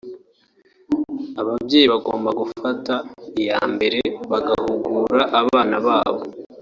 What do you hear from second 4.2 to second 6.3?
bagahugura abana babo